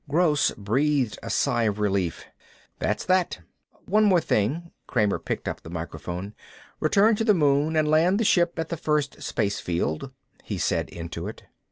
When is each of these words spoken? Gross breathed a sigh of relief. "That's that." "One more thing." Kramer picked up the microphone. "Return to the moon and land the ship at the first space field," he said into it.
Gross 0.09 0.49
breathed 0.57 1.19
a 1.21 1.29
sigh 1.29 1.65
of 1.65 1.77
relief. 1.77 2.25
"That's 2.79 3.05
that." 3.05 3.39
"One 3.85 4.05
more 4.05 4.19
thing." 4.19 4.71
Kramer 4.87 5.19
picked 5.19 5.47
up 5.47 5.61
the 5.61 5.69
microphone. 5.69 6.33
"Return 6.79 7.15
to 7.17 7.23
the 7.23 7.35
moon 7.35 7.75
and 7.75 7.87
land 7.87 8.19
the 8.19 8.23
ship 8.23 8.57
at 8.57 8.69
the 8.69 8.77
first 8.77 9.21
space 9.21 9.59
field," 9.59 10.09
he 10.43 10.57
said 10.57 10.89
into 10.89 11.27
it. 11.27 11.43